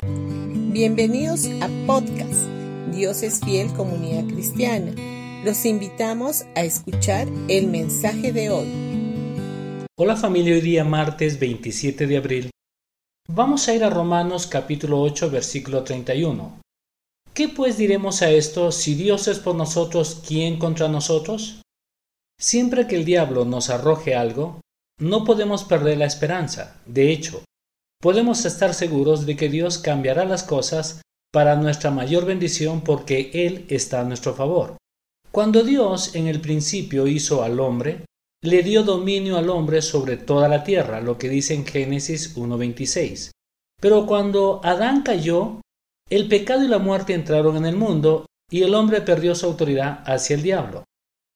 [0.00, 2.46] Bienvenidos a podcast
[2.94, 4.92] Dios es fiel comunidad cristiana.
[5.44, 9.88] Los invitamos a escuchar el mensaje de hoy.
[9.96, 12.50] Hola familia, hoy día martes 27 de abril.
[13.26, 16.60] Vamos a ir a Romanos capítulo 8 versículo 31.
[17.34, 21.62] ¿Qué pues diremos a esto si Dios es por nosotros, ¿quién contra nosotros?
[22.38, 24.60] Siempre que el diablo nos arroje algo,
[25.00, 26.80] no podemos perder la esperanza.
[26.86, 27.42] De hecho,
[28.00, 31.02] podemos estar seguros de que Dios cambiará las cosas
[31.32, 34.76] para nuestra mayor bendición porque Él está a nuestro favor.
[35.30, 38.04] Cuando Dios en el principio hizo al hombre,
[38.42, 43.30] le dio dominio al hombre sobre toda la tierra, lo que dice en Génesis 1.26.
[43.80, 45.60] Pero cuando Adán cayó,
[46.08, 50.02] el pecado y la muerte entraron en el mundo y el hombre perdió su autoridad
[50.06, 50.84] hacia el diablo.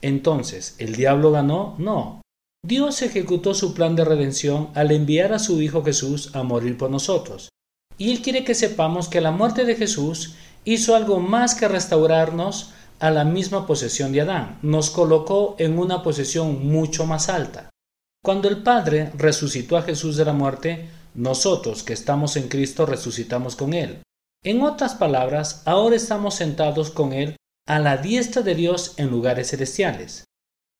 [0.00, 1.74] Entonces, ¿el diablo ganó?
[1.78, 2.22] No.
[2.66, 6.90] Dios ejecutó su plan de redención al enviar a su Hijo Jesús a morir por
[6.90, 7.50] nosotros.
[7.98, 12.70] Y Él quiere que sepamos que la muerte de Jesús hizo algo más que restaurarnos
[13.00, 17.68] a la misma posesión de Adán, nos colocó en una posesión mucho más alta.
[18.24, 23.56] Cuando el Padre resucitó a Jesús de la muerte, nosotros que estamos en Cristo resucitamos
[23.56, 24.00] con Él.
[24.42, 29.50] En otras palabras, ahora estamos sentados con Él a la diestra de Dios en lugares
[29.50, 30.24] celestiales,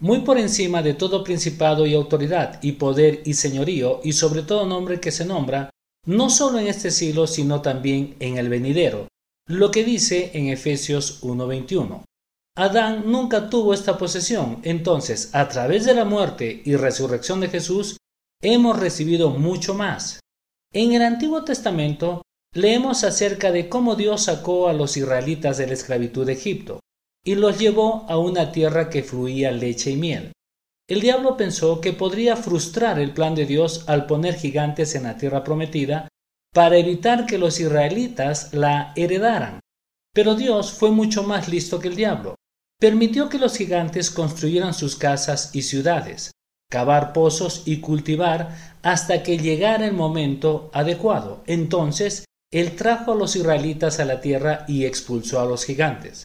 [0.00, 4.66] muy por encima de todo principado y autoridad y poder y señorío y sobre todo
[4.66, 5.70] nombre que se nombra,
[6.06, 9.08] no solo en este siglo, sino también en el venidero,
[9.46, 12.04] lo que dice en Efesios 1.21.
[12.56, 17.98] Adán nunca tuvo esta posesión, entonces a través de la muerte y resurrección de Jesús
[18.42, 20.20] hemos recibido mucho más.
[20.72, 22.22] En el Antiguo Testamento
[22.54, 26.79] leemos acerca de cómo Dios sacó a los israelitas de la esclavitud de Egipto
[27.24, 30.32] y los llevó a una tierra que fluía leche y miel.
[30.88, 35.16] El diablo pensó que podría frustrar el plan de Dios al poner gigantes en la
[35.16, 36.08] tierra prometida
[36.52, 39.60] para evitar que los israelitas la heredaran.
[40.12, 42.34] Pero Dios fue mucho más listo que el diablo.
[42.80, 46.32] Permitió que los gigantes construyeran sus casas y ciudades,
[46.70, 51.44] cavar pozos y cultivar hasta que llegara el momento adecuado.
[51.46, 56.24] Entonces, Él trajo a los israelitas a la tierra y expulsó a los gigantes.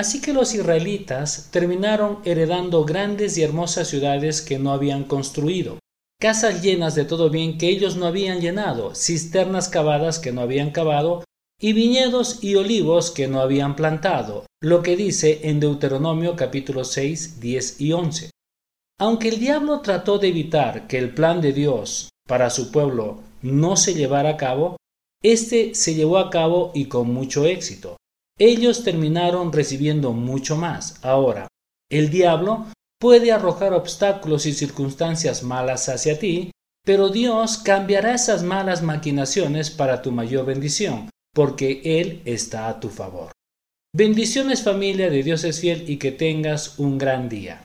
[0.00, 5.78] Así que los israelitas terminaron heredando grandes y hermosas ciudades que no habían construido,
[6.18, 10.70] casas llenas de todo bien que ellos no habían llenado, cisternas cavadas que no habían
[10.70, 11.22] cavado,
[11.60, 17.38] y viñedos y olivos que no habían plantado, lo que dice en Deuteronomio capítulo 6,
[17.38, 18.30] 10 y 11.
[18.98, 23.76] Aunque el diablo trató de evitar que el plan de Dios para su pueblo no
[23.76, 24.78] se llevara a cabo,
[25.22, 27.98] éste se llevó a cabo y con mucho éxito
[28.40, 30.98] ellos terminaron recibiendo mucho más.
[31.04, 31.46] Ahora,
[31.90, 32.66] el diablo
[32.98, 36.50] puede arrojar obstáculos y circunstancias malas hacia ti,
[36.84, 42.88] pero Dios cambiará esas malas maquinaciones para tu mayor bendición, porque Él está a tu
[42.88, 43.30] favor.
[43.94, 47.62] Bendiciones familia de Dios es fiel y que tengas un gran día.